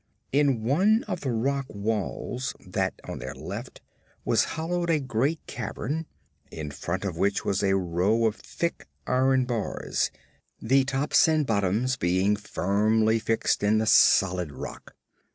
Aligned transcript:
In 0.31 0.63
one 0.63 1.03
of 1.03 1.21
the 1.21 1.29
rock 1.29 1.67
walls 1.69 2.55
that 2.59 2.95
at 3.03 3.19
their 3.19 3.35
left 3.35 3.81
was 4.25 4.45
hollowed 4.57 4.89
a 4.89 4.99
great 4.99 5.45
cavern, 5.45 6.07
in 6.49 6.71
front 6.71 7.05
of 7.05 7.17
which 7.17 7.45
was 7.45 7.61
a 7.61 7.75
row 7.75 8.25
of 8.25 8.35
thick 8.37 8.87
iron 9.05 9.45
bars, 9.45 10.09
the 10.59 10.85
tops 10.85 11.27
and 11.27 11.45
bottoms 11.45 11.97
being 11.97 12.35
firmly 12.35 13.19
fixed 13.19 13.61
in 13.61 13.77
the 13.77 13.85
solid 13.85 14.51
rock. 14.51 14.95